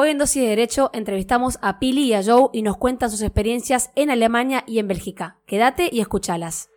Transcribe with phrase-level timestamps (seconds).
[0.00, 3.20] Hoy en Dosis de Derecho entrevistamos a Pili y a Joe y nos cuentan sus
[3.20, 5.40] experiencias en Alemania y en Bélgica.
[5.44, 6.70] Quédate y escúchalas.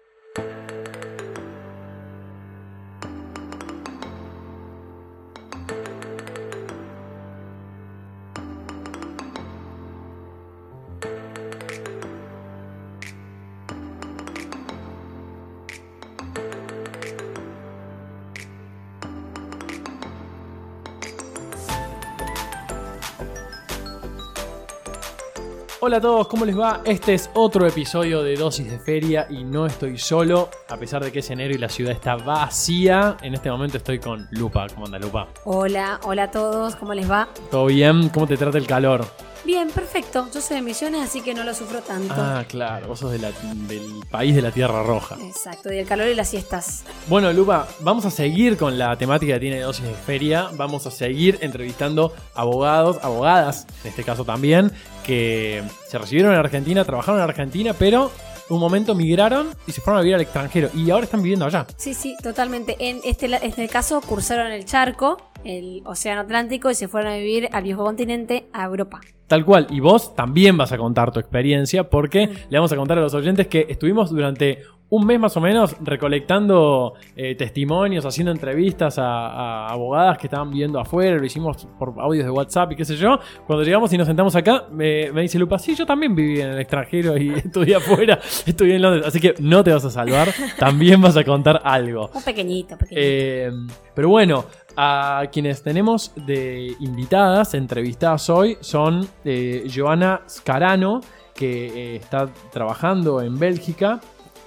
[25.84, 26.82] Hola a todos, ¿cómo les va?
[26.86, 31.12] Este es otro episodio de Dosis de Feria y no estoy solo, a pesar de
[31.12, 33.18] que es enero y la ciudad está vacía.
[33.24, 34.68] En este momento estoy con Lupa.
[34.72, 35.30] ¿Cómo anda Lupa?
[35.44, 37.30] Hola, hola a todos, ¿cómo les va?
[37.50, 38.10] ¿Todo bien?
[38.10, 39.08] ¿Cómo te trata el calor?
[39.52, 40.30] Bien, perfecto.
[40.34, 42.14] Yo soy de Misiones, así que no lo sufro tanto.
[42.16, 43.32] Ah, claro, vos sos de la-
[43.68, 45.18] del país de la Tierra Roja.
[45.28, 46.84] Exacto, y el calor y las siestas.
[47.10, 50.48] Bueno, Lupa, vamos a seguir con la temática que tiene Dosis de Feria.
[50.54, 54.72] Vamos a seguir entrevistando abogados, abogadas, en este caso también,
[55.04, 58.10] que se recibieron en Argentina, trabajaron en Argentina, pero
[58.48, 61.68] un momento migraron y se fueron a vivir al extranjero y ahora están viviendo allá.
[61.76, 62.78] Sí, sí, totalmente.
[62.80, 67.16] En este, la- este caso cursaron el charco, el Océano Atlántico, y se fueron a
[67.16, 69.02] vivir al viejo continente, a Europa.
[69.28, 72.98] Tal cual, y vos también vas a contar tu experiencia porque le vamos a contar
[72.98, 74.60] a los oyentes que estuvimos durante
[74.92, 80.52] un mes más o menos recolectando eh, testimonios, haciendo entrevistas a, a abogadas que estaban
[80.52, 83.18] viviendo afuera, lo hicimos por audios de WhatsApp y qué sé yo.
[83.48, 86.50] Cuando llegamos y nos sentamos acá, me, me dice Lupa, sí, yo también viví en
[86.50, 90.28] el extranjero y estudié afuera, estudié en Londres, así que no te vas a salvar,
[90.60, 92.10] también vas a contar algo.
[92.14, 93.02] Un pequeñito, pequeñito.
[93.02, 93.50] Eh,
[93.96, 94.44] pero bueno,
[94.78, 101.02] a quienes tenemos de invitadas, entrevistadas hoy, son eh, Joana Scarano,
[101.36, 104.00] que eh, está trabajando en Bélgica,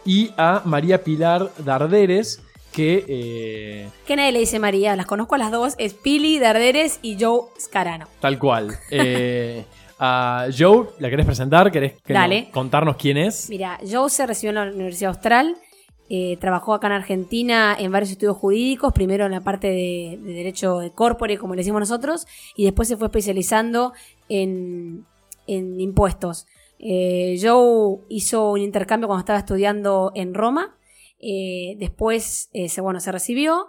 [0.04, 3.04] y a María Pilar Darderes, que...
[3.08, 7.16] eh, que nadie le dice María, las conozco a las dos, es Pili Darderes y
[7.18, 8.06] Joe Scarano.
[8.20, 8.76] tal cual.
[8.90, 9.64] Eh,
[9.98, 11.70] a Joe, ¿la querés presentar?
[11.70, 12.48] ¿Querés Dale.
[12.52, 13.48] contarnos quién es?
[13.48, 15.54] Mira, Joe se recibió en la Universidad Austral,
[16.14, 20.32] eh, trabajó acá en Argentina en varios estudios jurídicos, primero en la parte de, de
[20.32, 23.92] derecho de corpore, como le decimos nosotros, y después se fue especializando
[24.28, 25.04] en,
[25.46, 26.46] en impuestos.
[26.78, 30.76] Eh, Joe hizo un intercambio cuando estaba estudiando en Roma,
[31.18, 33.68] eh, después eh, se, bueno, se recibió,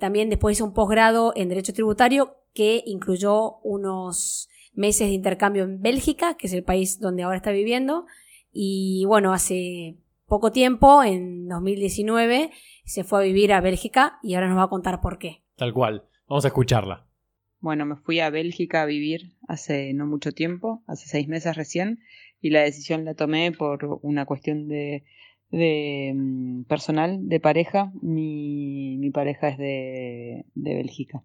[0.00, 5.80] también después hizo un posgrado en Derecho Tributario que incluyó unos meses de intercambio en
[5.80, 8.04] Bélgica, que es el país donde ahora está viviendo,
[8.52, 9.96] y bueno, hace
[10.32, 12.52] poco tiempo, en 2019,
[12.86, 15.42] se fue a vivir a Bélgica y ahora nos va a contar por qué.
[15.56, 16.04] Tal cual.
[16.26, 17.04] Vamos a escucharla.
[17.60, 21.98] Bueno, me fui a Bélgica a vivir hace no mucho tiempo, hace seis meses recién,
[22.40, 25.04] y la decisión la tomé por una cuestión de,
[25.50, 27.92] de mm, personal, de pareja.
[28.00, 31.22] Mi, mi pareja es de, de Bélgica.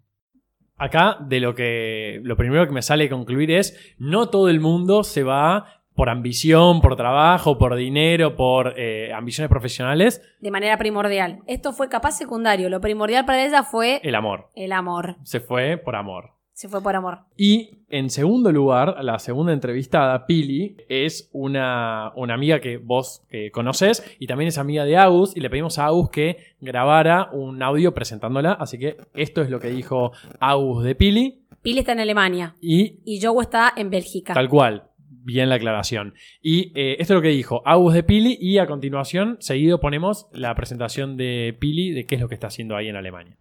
[0.76, 2.20] Acá, de lo que.
[2.24, 6.80] Lo primero que me sale concluir es: no todo el mundo se va por ambición,
[6.80, 11.40] por trabajo, por dinero, por eh, ambiciones profesionales, De manera primordial.
[11.48, 12.68] Esto fue capaz secundario.
[12.68, 14.48] Lo primordial para ella fue el amor.
[14.54, 15.16] el amor.
[15.24, 16.34] Se fue por amor.
[16.52, 17.22] Se fue por amor.
[17.36, 23.50] Y en segundo lugar, la segunda entrevistada, Pili, es una, una amiga que vos eh,
[23.50, 27.60] conocés y también es amiga de Agus y le pedimos a Agus que grabara un
[27.60, 28.52] audio presentándola.
[28.52, 33.00] Así que esto es lo que dijo Agus de Pili Pili está en Alemania y
[33.04, 34.32] y Joe está en Bélgica.
[34.32, 34.87] Tal cual.
[35.24, 36.14] Bien la aclaración.
[36.40, 40.26] Y eh, esto es lo que dijo Agus de Pili y a continuación, seguido ponemos
[40.32, 43.36] la presentación de Pili de qué es lo que está haciendo ahí en Alemania.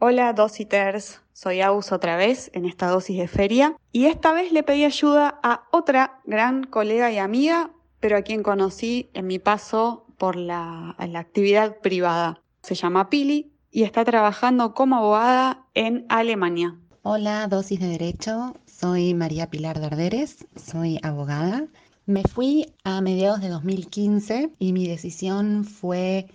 [0.00, 4.62] Hola Dositers, soy Aus otra vez en esta dosis de feria y esta vez le
[4.62, 10.06] pedí ayuda a otra gran colega y amiga, pero a quien conocí en mi paso
[10.16, 12.42] por la, la actividad privada.
[12.62, 16.76] Se llama Pili y está trabajando como abogada en Alemania.
[17.02, 18.54] Hola, dosis de derecho.
[18.66, 21.66] Soy María Pilar Darderes, soy abogada.
[22.06, 26.26] Me fui a mediados de 2015 y mi decisión fue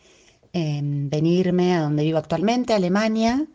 [0.54, 3.46] eh, venirme a donde vivo actualmente, Alemania,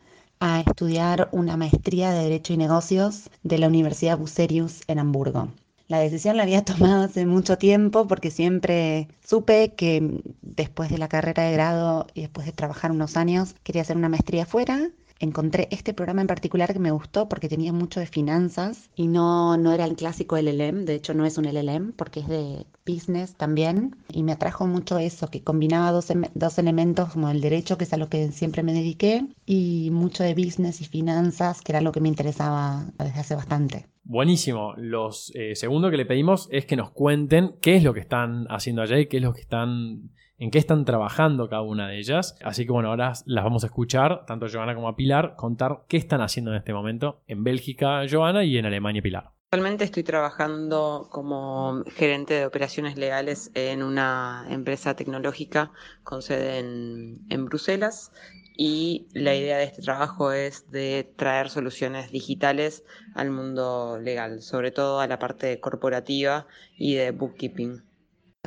[0.41, 5.49] a estudiar una maestría de Derecho y Negocios de la Universidad Bucerius en Hamburgo.
[5.89, 11.09] La decisión la había tomado hace mucho tiempo porque siempre supe que después de la
[11.09, 14.91] carrera de grado y después de trabajar unos años quería hacer una maestría afuera
[15.21, 19.57] encontré este programa en particular que me gustó porque tenía mucho de finanzas y no,
[19.57, 23.35] no era el clásico LLM, de hecho no es un LLM porque es de business
[23.35, 27.77] también y me atrajo mucho eso, que combinaba dos, em- dos elementos como el derecho,
[27.77, 31.73] que es a lo que siempre me dediqué, y mucho de business y finanzas, que
[31.73, 33.87] era lo que me interesaba desde hace bastante.
[34.05, 34.75] Buenísimo.
[34.77, 38.47] Los eh, segundo que le pedimos es que nos cuenten qué es lo que están
[38.49, 41.99] haciendo allá y qué es lo que están en qué están trabajando cada una de
[41.99, 42.37] ellas.
[42.43, 45.97] Así que bueno, ahora las vamos a escuchar, tanto Joana como a Pilar, contar qué
[45.97, 49.33] están haciendo en este momento en Bélgica, Joana, y en Alemania, Pilar.
[49.51, 55.73] Actualmente estoy trabajando como gerente de operaciones legales en una empresa tecnológica
[56.05, 58.13] con sede en, en, Bruselas
[58.59, 64.71] y la idea de este trabajo es de traer soluciones digitales al mundo legal, sobre
[64.71, 66.47] todo a la parte corporativa
[66.77, 67.88] y de bookkeeping.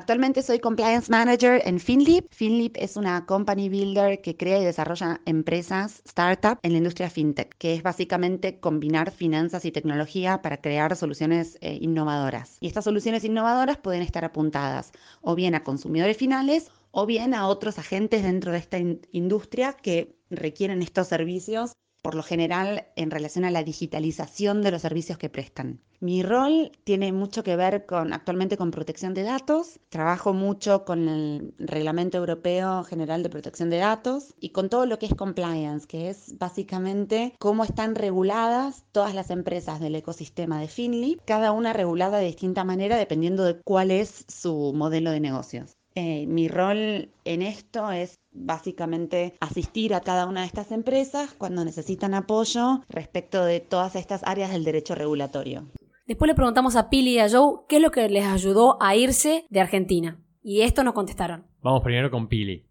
[0.01, 2.25] Actualmente soy Compliance Manager en Finlip.
[2.31, 7.55] Finlip es una company builder que crea y desarrolla empresas, startup en la industria fintech,
[7.59, 12.57] que es básicamente combinar finanzas y tecnología para crear soluciones eh, innovadoras.
[12.61, 17.47] Y estas soluciones innovadoras pueden estar apuntadas o bien a consumidores finales o bien a
[17.47, 18.79] otros agentes dentro de esta
[19.11, 24.81] industria que requieren estos servicios por lo general en relación a la digitalización de los
[24.81, 25.79] servicios que prestan.
[25.99, 29.79] Mi rol tiene mucho que ver con actualmente con protección de datos.
[29.89, 34.97] Trabajo mucho con el Reglamento Europeo General de Protección de Datos y con todo lo
[34.97, 40.67] que es compliance, que es básicamente cómo están reguladas todas las empresas del ecosistema de
[40.67, 45.77] Finly, cada una regulada de distinta manera dependiendo de cuál es su modelo de negocios.
[45.95, 51.65] Eh, mi rol en esto es básicamente asistir a cada una de estas empresas cuando
[51.65, 55.67] necesitan apoyo respecto de todas estas áreas del derecho regulatorio.
[56.07, 58.95] Después le preguntamos a Pili y a Joe qué es lo que les ayudó a
[58.95, 60.19] irse de Argentina.
[60.41, 61.45] Y esto nos contestaron.
[61.61, 62.70] Vamos primero con Pili.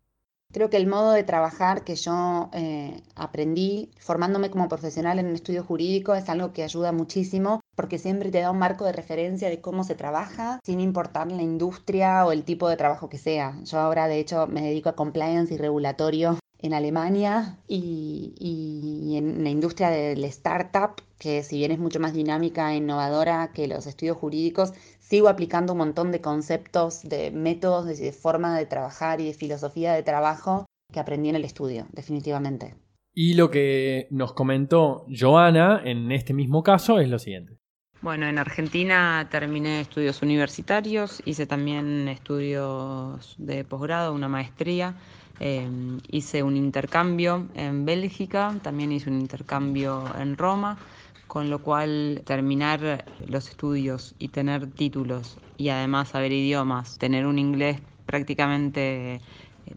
[0.52, 5.35] Creo que el modo de trabajar que yo eh, aprendí formándome como profesional en un
[5.35, 9.49] estudio jurídico es algo que ayuda muchísimo porque siempre te da un marco de referencia
[9.49, 13.56] de cómo se trabaja sin importar la industria o el tipo de trabajo que sea.
[13.62, 19.42] Yo ahora de hecho me dedico a compliance y regulatorio en Alemania y, y, en
[19.42, 23.86] la industria del startup, que si bien es mucho más dinámica e innovadora que los
[23.86, 29.26] estudios jurídicos, sigo aplicando un montón de conceptos, de métodos, de, forma de trabajar y
[29.26, 32.74] de filosofía de trabajo que aprendí en el estudio, definitivamente.
[33.12, 37.58] Y lo que nos comentó Joana en este mismo caso es lo siguiente.
[38.02, 44.94] Bueno, en Argentina terminé estudios universitarios, hice también estudios de posgrado, una maestría,
[45.40, 50.78] em, hice un intercambio en Bélgica, también hice un intercambio en Roma
[51.26, 57.38] con lo cual terminar los estudios y tener títulos y además saber idiomas, tener un
[57.38, 59.20] inglés prácticamente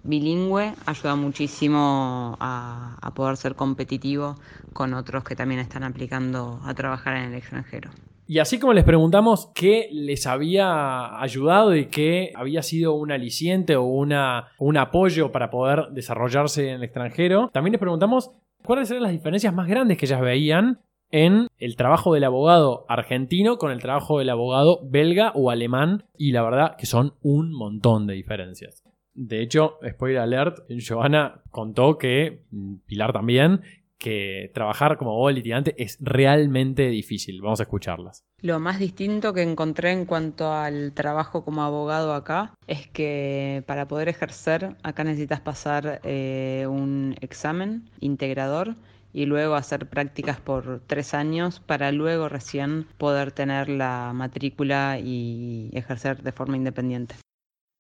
[0.04, 4.36] bilingüe ayuda muchísimo a, poder ser competitivo
[4.74, 7.92] con otros que también están aplicando a trabajar en el extranjero.
[8.25, 13.75] Y así como les preguntamos qué les había ayudado y qué había sido un aliciente
[13.75, 18.31] o una, un apoyo para poder desarrollarse en el extranjero, también les preguntamos
[18.64, 20.80] cuáles eran las diferencias más grandes que ellas veían
[21.12, 26.31] en el trabajo del abogado argentino con el trabajo del abogado belga o alemán y
[26.31, 28.84] la verdad que son un montón de diferencias.
[29.14, 33.62] De hecho, spoiler alert, Joana contó que, mm, Pilar también,
[34.04, 37.42] que trabajar como abogado litigante es realmente difícil.
[37.42, 38.26] Vamos a escucharlas.
[38.42, 43.88] Lo más distinto que encontré en cuanto al trabajo como abogado acá es que para
[43.88, 48.76] poder ejercer acá necesitas pasar eh, un examen integrador
[49.14, 55.70] y luego hacer prácticas por tres años para luego recién poder tener la matrícula y
[55.72, 57.16] ejercer de forma independiente.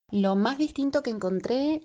[0.09, 1.81] Lo más distinto que encontré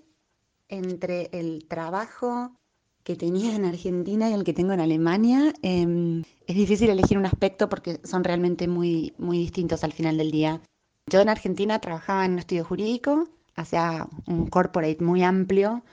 [0.69, 2.55] entre el trabajo
[3.03, 7.25] que tenía en Argentina y el que tengo en Alemania, em, es difícil elegir un
[7.25, 10.61] aspecto porque son realmente muy, muy distintos al final del día.
[11.07, 15.83] Yo en Argentina trabajaba en un estudio jurídico, hacía un corporate muy amplio,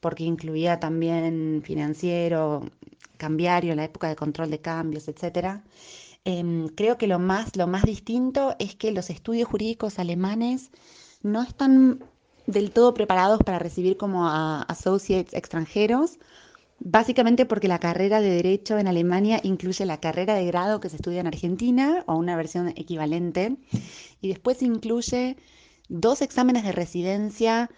[0.00, 2.64] porque incluía también financiero,
[3.16, 5.62] cambiario, la época de control de cambios, etc.
[6.24, 10.70] Em, creo que lo más, lo más distinto es que los estudios jurídicos alemanes
[11.22, 12.04] no están
[12.48, 16.18] del todo preparados para recibir como a associates extranjeros,
[16.80, 20.96] básicamente porque la carrera de derecho en Alemania incluye la carrera de grado que se
[20.96, 23.58] estudia en Argentina o una versión equivalente,
[24.22, 25.36] y después incluye
[25.88, 27.70] dos exámenes de residencia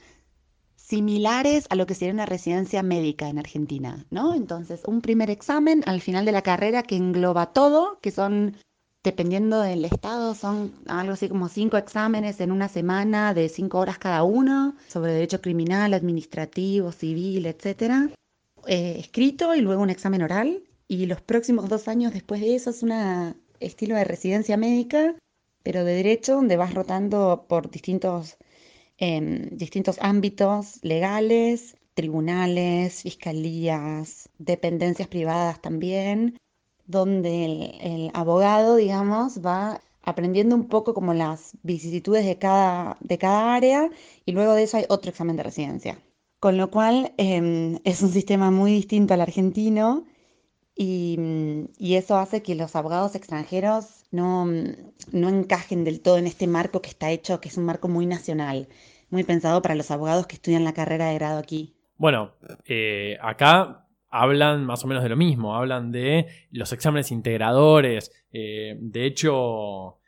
[0.77, 4.35] similares a lo que sería una residencia médica en Argentina, ¿no?
[4.35, 8.57] Entonces, un primer examen al final de la carrera que engloba todo, que son,
[9.03, 13.99] dependiendo del estado, son algo así como cinco exámenes en una semana de cinco horas
[13.99, 18.11] cada uno, sobre derecho criminal, administrativo, civil, etcétera.
[18.67, 20.63] Eh, escrito y luego un examen oral.
[20.87, 22.93] Y los próximos dos años después de eso es un
[23.61, 25.15] estilo de residencia médica,
[25.63, 28.37] pero de derecho, donde vas rotando por distintos
[28.99, 36.37] en distintos ámbitos legales, tribunales, fiscalías, dependencias privadas también,
[36.91, 43.55] donde el, abogado, digamos, va aprendiendo un poco como las vicisitudes de cada, de cada
[43.55, 43.91] área
[44.25, 45.99] y luego de eso hay otro examen de residencia.
[46.41, 50.05] Con lo cual em, es un sistema muy distinto al argentino
[50.75, 51.19] y,
[51.79, 56.81] y, eso hace que los abogados extranjeros no, no encajen del todo en este marco
[56.81, 58.69] que está hecho, que es un marco muy nacional,
[59.11, 61.75] muy pensado para los abogados que estudian la carrera de grado aquí.
[61.99, 62.33] Bueno,
[62.65, 68.77] eh, acá hablan más o menos de lo mismo, hablan de los exámenes integradores, eh,
[68.79, 69.99] de hecho,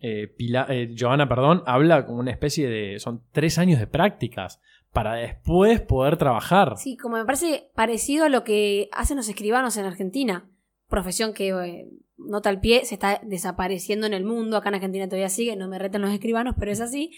[0.00, 4.60] eh, eh, Joana, perdón, habla como una especie de, son tres años de prácticas
[4.92, 6.76] para después poder trabajar.
[6.76, 10.50] Sí, como me parece parecido a lo que hacen los escribanos en Argentina,
[10.88, 15.28] profesión que nota al pie, se está desapareciendo en el mundo, acá en Argentina todavía
[15.28, 17.12] sigue, no me reten los escribanos, pero es así.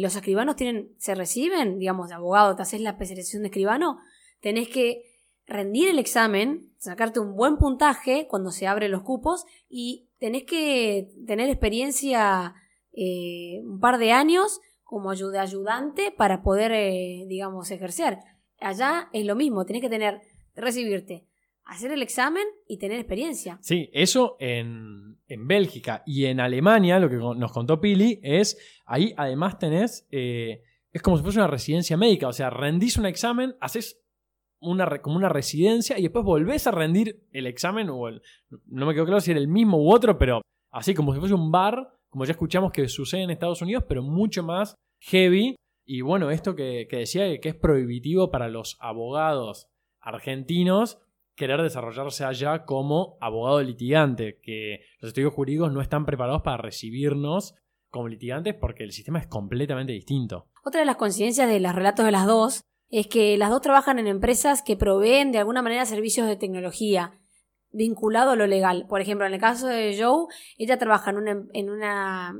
[0.00, 3.98] los escribanos tienen, se reciben, digamos, de abogado, te haces la especialización de escribano,
[4.40, 5.07] tenés que
[5.48, 11.08] rendir el examen, sacarte un buen puntaje cuando se abren los cupos y tenés que
[11.26, 12.54] tener experiencia
[12.92, 18.18] eh, un par de años como ayudante para poder, eh, digamos, ejercer.
[18.60, 20.20] Allá es lo mismo, tenés que tener,
[20.54, 21.26] recibirte,
[21.64, 23.58] hacer el examen y tener experiencia.
[23.62, 29.14] Sí, eso en, en Bélgica y en Alemania, lo que nos contó Pili, es, ahí
[29.16, 30.62] además tenés, eh,
[30.92, 34.02] es como si fuese una residencia médica, o sea, rendís un examen, haces
[34.60, 38.10] una, como una residencia y después volvés a rendir el examen, o
[38.66, 41.34] no me quedó claro si era el mismo u otro, pero así como si fuese
[41.34, 45.56] un bar, como ya escuchamos que sucede en Estados Unidos, pero mucho más heavy.
[45.84, 49.68] Y bueno, esto que, decía que es prohibitivo para los abogados
[50.00, 50.98] argentinos
[51.34, 57.54] querer desarrollarse allá como abogado litigante, que los estudios jurídicos no están preparados para recibirnos
[57.90, 60.48] como litigantes porque el sistema es completamente distinto.
[60.64, 63.98] Otra de las coincidencias de los relatos de las dos es que las dos trabajan
[63.98, 67.18] en empresas que proveen de alguna manera servicios de tecnología
[67.70, 68.86] vinculado a lo legal.
[68.88, 70.26] Por ejemplo, en el caso de Joe,
[70.56, 72.34] ella trabaja en una, em, en una,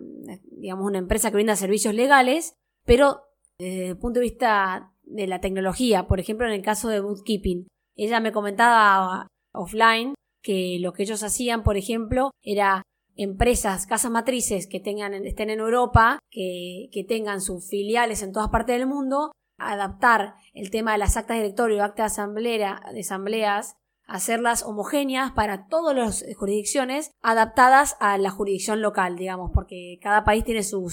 [0.50, 3.22] digamos, una empresa que brinda servicios legales, pero
[3.58, 7.66] desde el punto de vista de la tecnología, por ejemplo, en el caso de bookkeeping,
[7.96, 12.82] ella me comentaba offline que lo que ellos hacían, por ejemplo, era
[13.16, 18.48] empresas, casas matrices que tengan, estén en Europa, que, que tengan sus filiales en todas
[18.48, 23.76] partes del mundo, adaptar el tema de las actas de directorio, actas de, de asambleas,
[24.06, 30.44] hacerlas homogéneas para todas las jurisdicciones, adaptadas a la jurisdicción local, digamos, porque cada país
[30.44, 30.90] tiene su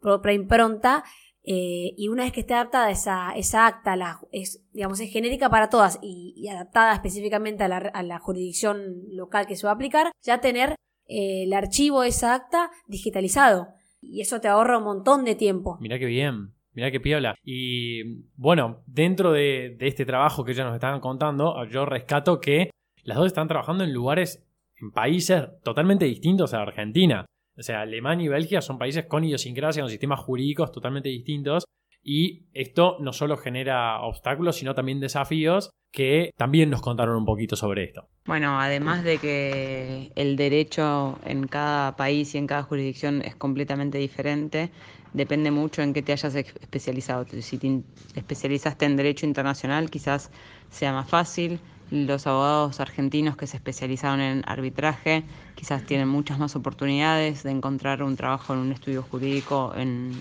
[0.00, 1.04] propia impronta
[1.50, 5.48] eh, y una vez que esté adaptada esa, esa acta, la, es, digamos, es genérica
[5.48, 9.74] para todas y, adaptada específicamente a la, a la, jurisdicción local que se va a
[9.74, 10.74] aplicar, ya tener
[11.06, 13.68] eh, el archivo de esa acta digitalizado.
[14.02, 15.78] Y eso te ahorra un montón de tiempo.
[15.80, 16.52] Mira qué bien.
[16.78, 17.34] Mirá qué piola.
[17.42, 22.70] Y bueno, dentro de, este trabajo que ya nos estaban contando, yo rescato que
[23.02, 27.26] las dos están trabajando en lugares, en países totalmente distintos a Argentina.
[27.56, 31.64] O sea, Alemania y Bélgica son países con idiosincrasia, con sistemas jurídicos totalmente distintos.
[32.02, 37.56] Y esto no solo genera obstáculos, sino también desafíos que también nos contaron un poquito
[37.56, 38.08] sobre esto.
[38.26, 43.98] Bueno, además de que el derecho en cada país y en cada jurisdicción es completamente
[43.98, 44.70] diferente,
[45.14, 47.26] depende mucho en qué te hayas especializado.
[47.40, 47.82] Si te
[48.14, 50.30] especializaste en derecho internacional, quizás
[50.70, 51.58] sea más fácil.
[51.90, 55.24] Los abogados argentinos que se especializaron en arbitraje
[55.54, 60.20] quizás tienen muchas más oportunidades de encontrar un trabajo en un estudio jurídico en,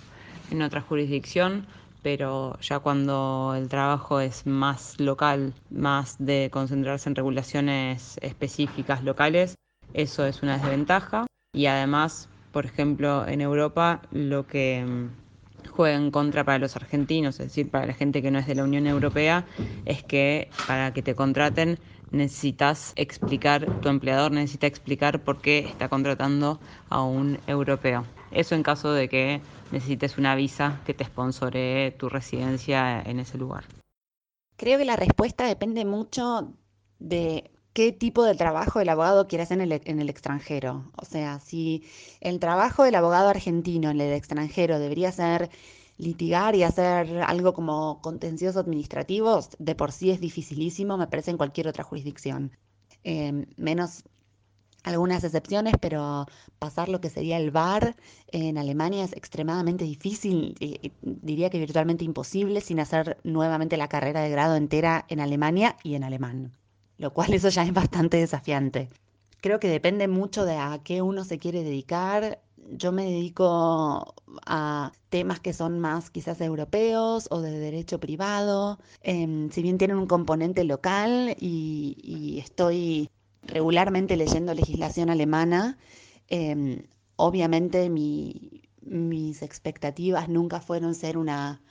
[0.51, 1.67] en otra jurisdicción,
[2.01, 9.55] pero ya cuando el trabajo es más local, más de concentrarse en regulaciones específicas locales,
[9.93, 11.25] eso es una desventaja.
[11.53, 17.39] Y además por ejemplo, en Europa lo que mm, juega en contra para los argentinos,
[17.39, 19.45] es decir, para la gente que no es de la Unión Europea,
[19.85, 21.77] es que para que te contraten
[22.11, 26.59] necesitas explicar, tu empleador necesita explicar por qué está contratando
[26.89, 28.05] a un europeo.
[28.31, 33.37] Eso en caso de que necesites una visa que te sponsoree tu residencia en ese
[33.37, 33.65] lugar.
[34.57, 36.53] Creo que la respuesta depende mucho
[36.99, 40.91] de qué tipo de trabajo el abogado quiere hacer en el, extranjero.
[40.95, 41.83] O sea, si
[42.21, 45.51] el trabajo del abogado argentino en el extranjero debería ser
[45.97, 51.37] litigar y hacer algo como contencioso administrativos, de por sí es dificilísimo, me parece, en
[51.37, 52.51] cualquier otra jurisdicción.
[53.03, 54.03] Em, menos
[54.83, 56.25] algunas excepciones, pero
[56.59, 57.95] pasar lo que sería el VAR
[58.31, 60.55] en Alemania es extremadamente difícil,
[61.01, 65.95] diría que virtualmente imposible, sin hacer nuevamente la carrera de grado entera en Alemania y
[65.95, 66.51] en alemán
[66.97, 68.89] lo cual eso ya es bastante desafiante.
[69.41, 72.41] Creo que depende mucho de a qué uno se quiere dedicar.
[72.69, 74.13] Yo me dedico
[74.45, 78.79] a temas que son más quizás europeos o de derecho privado.
[79.01, 83.09] Em, si bien tienen un componente local y, estoy
[83.43, 85.77] regularmente leyendo legislación alemana,
[86.27, 86.83] em,
[87.15, 91.61] obviamente mis expectativas nunca fueron ser una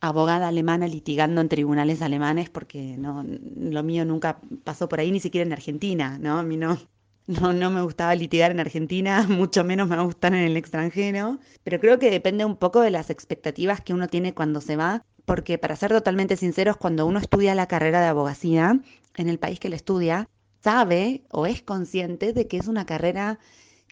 [0.00, 5.20] abogada alemana litigando en tribunales alemanes, porque no, lo mío nunca pasó por ahí, ni
[5.20, 6.42] siquiera en Argentina, ¿no?
[6.42, 6.76] Mí no,
[7.26, 11.80] no, no me gustaba litigar en Argentina, mucho menos me gustan en el extranjero, pero
[11.80, 15.58] creo que depende un poco de las expectativas que uno tiene cuando se va, porque
[15.58, 18.80] para ser totalmente sinceros, cuando uno estudia la carrera de abogacía
[19.16, 20.28] en el país que le estudia,
[20.62, 23.38] sabe o es consciente de que es una carrera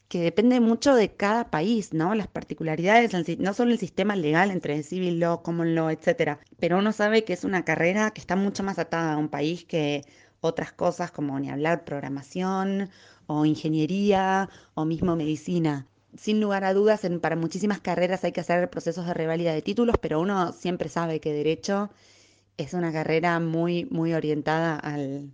[0.08, 2.16] que depende mucho de cada país, ¿no?
[2.16, 6.92] Las particularidades, no solo el sistema legal entre civil law, common law, etcétera, pero uno
[6.92, 10.02] sabe que es una carrera que está mucho más atada a un país que
[10.40, 12.90] otras cosas como ni hablar programación
[13.32, 15.87] o ingeniería o mismo medicina.
[16.16, 19.94] Sin lugar a dudas, para muchísimas carreras hay que hacer procesos de revalida de títulos,
[20.00, 21.90] pero uno siempre sabe que derecho
[22.56, 25.32] es una carrera muy, muy orientada al,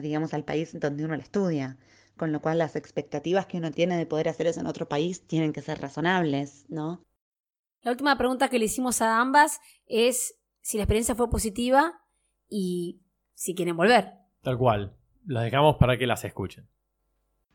[0.00, 1.76] digamos, al país donde uno la estudia.
[2.16, 5.26] Con lo cual las expectativas que uno tiene de poder hacer eso en otro país
[5.26, 7.04] tienen que ser razonables, ¿no?
[7.82, 12.00] La última pregunta que le hicimos a ambas es si la experiencia fue positiva
[12.48, 13.02] y
[13.34, 14.14] si quieren volver.
[14.40, 14.96] Tal cual.
[15.26, 16.66] Las dejamos para que las escuchen.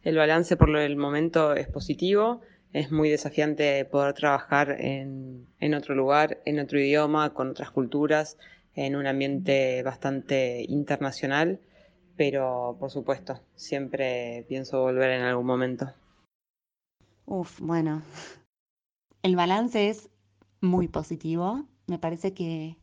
[0.04, 2.42] El balance por el momento es positivo.
[2.74, 8.38] Es muy desafiante poder trabajar en, en otro lugar, en otro idioma, con otras culturas,
[8.76, 11.60] en un ambiente bastante internacional,
[12.18, 15.94] pero por supuesto, siempre pienso volver en algún momento.
[17.26, 18.02] Uf, bueno,
[19.22, 20.10] el balance es
[20.60, 21.66] muy positivo.
[21.88, 22.76] Me parece que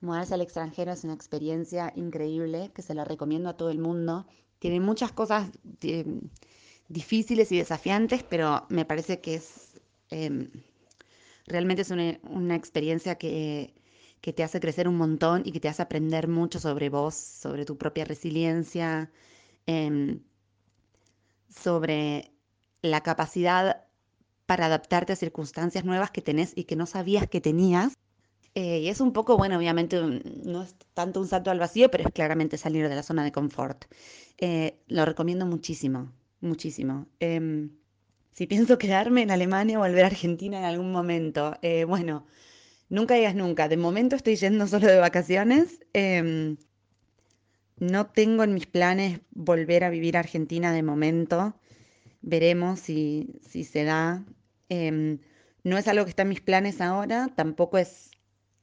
[0.00, 4.26] mudarse al extranjero es una experiencia increíble que se la recomiendo a todo el mundo
[4.62, 5.50] tiene muchas cosas
[5.80, 6.04] eh,
[6.88, 10.50] difíciles y desafiantes, pero me parece que es em,
[11.48, 13.74] realmente es una, experiencia que,
[14.20, 17.76] te hace crecer un montón y que te hace aprender mucho sobre vos, sobre tu
[17.76, 19.10] propia resiliencia,
[19.66, 20.20] em,
[21.48, 22.30] sobre
[22.82, 23.88] la capacidad
[24.46, 27.94] para adaptarte a circunstancias nuevas que tenés y que no sabías que tenías.
[28.54, 32.04] Eh, y es un poco, bueno, obviamente no es tanto un salto al vacío, pero
[32.04, 33.86] es claramente salir de la zona de confort.
[34.38, 37.06] Eh, lo recomiendo muchísimo, muchísimo.
[37.20, 37.70] Em,
[38.32, 42.26] si pienso quedarme en Alemania o volver a Argentina en algún momento, eh, bueno,
[42.90, 43.68] nunca digas nunca.
[43.68, 45.80] De momento estoy yendo solo de vacaciones.
[45.94, 46.56] Em,
[47.78, 51.54] no tengo en mis planes volver a vivir a Argentina de momento.
[52.22, 54.24] Veremos si, si se da.
[54.68, 55.18] Em,
[55.64, 58.11] no es algo que está en mis planes ahora, tampoco es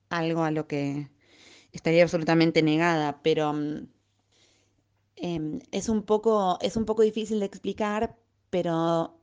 [0.09, 1.09] algo a lo que
[1.71, 3.87] estaría absolutamente negada, pero mm,
[5.15, 8.15] em, es, un poco, es un poco difícil de explicar,
[8.49, 9.15] pero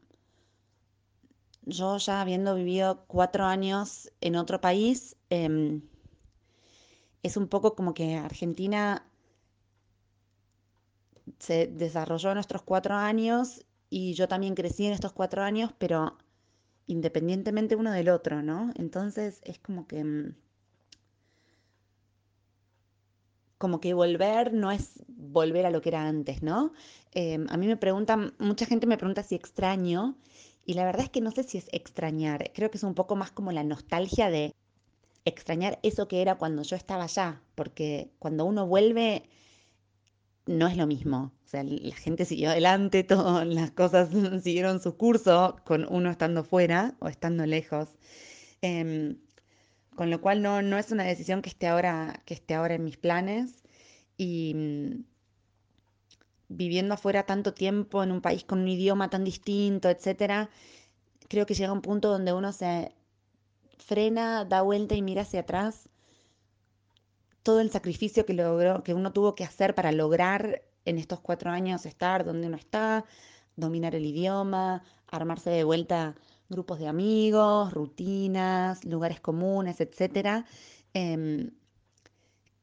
[1.66, 5.82] yo ya habiendo vivido cuatro años en otro país, em,
[7.22, 9.04] es un poco como que Argentina
[11.38, 16.16] se desarrolló en nuestros cuatro años y yo también crecí en estos cuatro años, pero
[16.86, 18.72] independientemente uno del otro, ¿no?
[18.76, 20.34] Entonces es como que mm,
[23.58, 26.72] como que volver no es volver a lo que era antes, ¿no?
[27.12, 30.16] Em, a mí me preguntan, mucha gente me pregunta si extraño,
[30.64, 33.16] y la verdad es que no sé si es extrañar, creo que es un poco
[33.16, 34.54] más como la nostalgia de
[35.24, 39.24] extrañar eso que era cuando yo estaba allá, porque cuando uno vuelve
[40.46, 41.32] no es lo mismo.
[41.44, 44.08] O sea, la gente siguió adelante, todas las cosas
[44.42, 47.88] siguieron su curso con uno estando fuera o estando lejos.
[48.62, 49.18] Em,
[49.96, 52.84] con lo cual no, no es una decisión que esté ahora, que esté ahora en
[52.84, 53.64] mis planes.
[54.16, 55.04] Y mm,
[56.48, 60.50] viviendo afuera tanto tiempo en un país con un idioma tan distinto, etcétera,
[61.28, 62.92] creo que llega un punto donde uno se
[63.78, 65.88] frena, da vuelta y mira hacia atrás
[67.42, 71.50] todo el sacrificio que logró, que uno tuvo que hacer para lograr en estos cuatro
[71.50, 73.04] años estar donde uno está,
[73.54, 76.16] dominar el idioma, armarse de vuelta
[76.48, 80.46] grupos de amigos, rutinas, lugares comunes, etcétera,
[80.94, 81.50] em,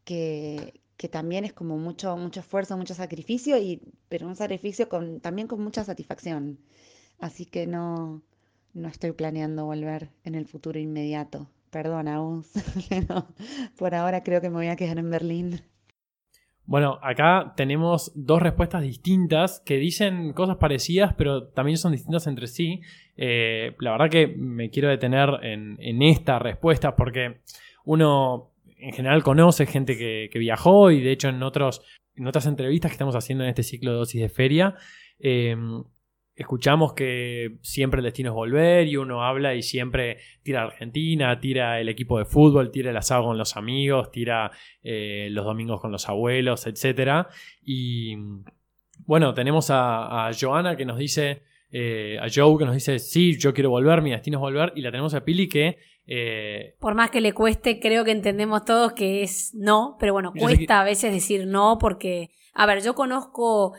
[0.06, 5.48] que, también es como mucho, mucho esfuerzo, mucho sacrificio, y, pero un sacrificio con, también
[5.50, 6.60] con mucha satisfacción.
[7.20, 8.22] Así que no,
[8.74, 11.50] no estoy planeando volver en el futuro inmediato.
[11.74, 12.52] Vos,
[12.90, 13.28] pero
[13.78, 15.62] por ahora creo que me voy a quedar en Berlín.
[16.66, 22.48] Bueno, acá tenemos dos respuestas distintas que dicen cosas parecidas, pero también son distintas entre
[22.48, 22.82] sí.
[23.18, 27.42] Eh, la verdad que me quiero detener en, esta respuesta porque
[27.84, 31.44] uno en general conoce gente que, viajó y de hecho en, en
[32.28, 34.76] otras entrevistas que estamos haciendo en este ciclo de dosis de feria,
[35.20, 35.56] eh,
[36.36, 41.40] escuchamos que siempre el destino es volver y uno habla y siempre tira a Argentina,
[41.40, 45.80] tira el equipo de fútbol, tira el asado con los amigos, tira eh, los domingos
[45.80, 47.28] con los abuelos, etc.
[47.62, 48.16] Y
[49.06, 53.54] bueno, tenemos a, Joana que nos dice, eh, a Joe que nos dice, sí, yo
[53.54, 55.78] quiero volver, mi destino es volver, y la tenemos a Pili que...
[56.08, 60.32] eh, Por más que le cueste, creo que entendemos todos que es no, pero bueno,
[60.34, 63.74] cuesta que- a veces decir no porque, a ver, yo conozco,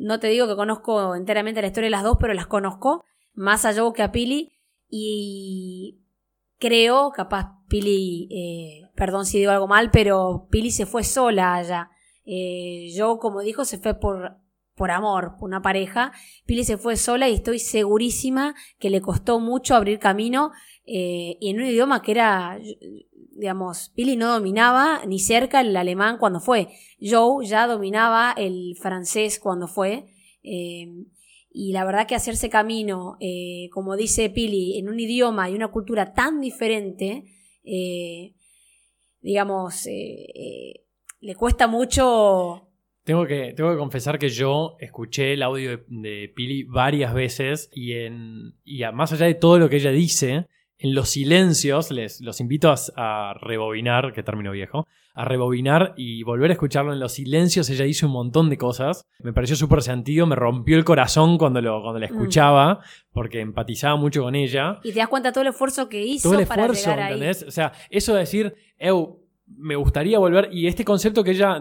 [0.00, 3.64] no te digo que conozco enteramente la historia de las dos, pero las conozco, más
[3.64, 4.52] a Joe que a Pili,
[4.88, 6.00] y
[6.58, 11.90] creo, capaz Pili, eh, perdón si digo algo mal, pero Pili se fue sola allá.
[12.24, 12.88] Eh,
[13.20, 14.38] como dijo, se fue por,
[14.74, 16.12] por amor, por una pareja.
[16.46, 20.52] Pili se fue sola y estoy segurísima que le costó mucho abrir camino
[20.86, 22.58] eh, y en un idioma que era,
[23.38, 26.68] digamos, Pili no dominaba ni cerca el alemán cuando fue.
[27.00, 30.12] Joe ya dominaba el francés cuando fue.
[30.42, 30.88] eh,
[31.50, 35.68] y la verdad que hacerse camino, eh, como dice Pili, en un idioma y una
[35.68, 37.24] cultura tan diferente,
[37.64, 38.34] eh,
[39.20, 40.84] digamos, eh,
[41.20, 42.68] le cuesta mucho
[43.02, 47.70] Tengo que, tengo que confesar que yo escuché el audio de, de Pili varias veces
[47.72, 50.46] y, en, y más allá de todo lo que ella dice,
[50.78, 52.76] en los silencios, les los invito a,
[53.30, 57.68] a rebobinar, que término viejo, a rebobinar y volver a escucharlo en los silencios.
[57.70, 59.04] Ella hizo un montón de cosas.
[59.20, 62.12] Me pareció súper sentido, me rompió el corazón cuando, lo, cuando la Mm.
[62.14, 62.80] escuchaba,
[63.12, 66.38] porque empatizaba mucho con ella y te das cuenta todo el esfuerzo que hizo todo
[66.38, 67.12] el para esfuerzo, llegar ahí.
[67.14, 67.42] ¿entendés?
[67.42, 69.24] O sea, eso de decir, Eu,
[69.56, 71.60] me gustaría volver, y este concepto que ella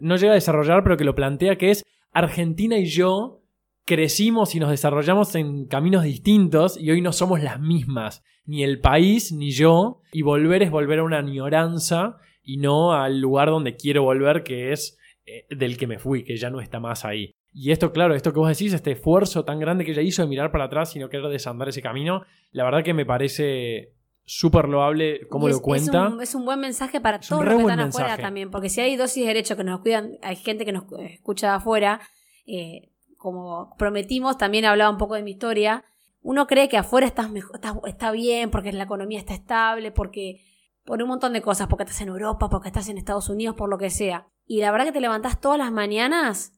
[0.00, 3.40] no llega a desarrollar, pero que lo plantea, que es Argentina y yo
[3.84, 8.80] crecimos y nos desarrollamos en caminos distintos y hoy no somos las mismas, ni el
[8.80, 13.76] país ni yo, y volver es volver a una añoranza y no al lugar donde
[13.76, 17.32] quiero volver, que es eh, del que me fui, que ya no está más ahí.
[17.52, 20.28] Y esto, claro, esto que vos decís, este esfuerzo tan grande que ella hizo de
[20.28, 23.92] mirar para atrás y no querer desandar ese camino, la verdad que me parece
[24.24, 26.06] súper loable cómo lo cuenta.
[26.06, 28.22] Es un, es un buen mensaje para Es todos los que están afuera mensaje.
[28.22, 31.48] también, porque si hay dosis de derecho que nos cuidan, hay gente que nos escucha
[31.48, 32.00] de afuera,
[32.46, 32.90] eh,
[33.24, 35.84] como prometimos, también hablaba un poco de mi historia,
[36.22, 40.40] uno cree que afuera estás mejor, estás- está bien, porque la economía está estable, porque
[40.84, 43.68] por un montón de cosas, porque estás en Europa, porque estás en Estados Unidos, por
[43.68, 44.28] lo que sea.
[44.46, 46.52] Y la verdad que te levantás todas las mañanas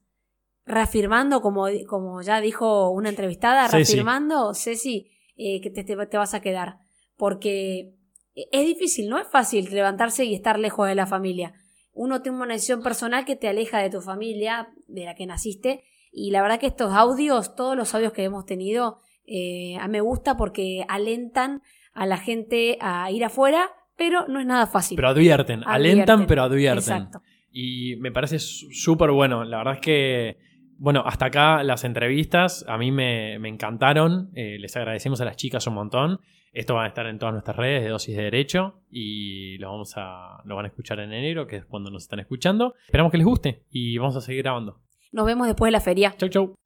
[0.64, 6.35] reafirmando, como, como ya dijo una entrevistada, reafirmando, Ceci, eh, que te, te- te vas
[6.35, 6.79] a quedar.
[7.16, 7.94] Porque
[8.35, 11.55] es difícil, no es fácil levantarse y estar lejos de la familia.
[11.92, 15.85] Uno tiene una decisión personal que te aleja de tu familia, de la que naciste,
[16.18, 20.00] y la verdad que estos audios, todos los audios que hemos tenido, eh, a me
[20.00, 21.61] gusta porque alentan
[21.92, 24.96] a la gente a ir afuera, pero no es nada fácil.
[24.96, 26.79] Pero advierten, alentan, pero advierten.
[26.79, 27.20] Exacto.
[27.52, 29.44] Y me parece súper bueno.
[29.44, 30.38] La verdad es que,
[30.79, 34.31] bueno, hasta acá las entrevistas a mí me, me encantaron.
[34.35, 36.20] Eh, les agradecemos a las chicas un montón.
[36.50, 39.92] Esto va a estar en todas nuestras redes de Dosis de Derecho y lo, vamos
[39.98, 42.74] a, lo van a escuchar en enero, que es cuando nos están escuchando.
[42.87, 44.81] Esperamos que les guste y vamos a seguir grabando.
[45.16, 46.14] Nos vemos después de la feria.
[46.18, 46.65] Chau, chau.